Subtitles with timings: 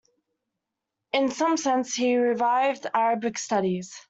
[1.13, 3.95] In some sense, he revived Arabic studies.